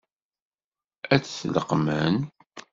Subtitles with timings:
[1.13, 2.15] Ad t-leqqmen?